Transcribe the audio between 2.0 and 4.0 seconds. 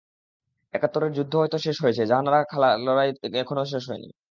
জাহানারা খালার লড়াই কিন্তু এখনো শেষ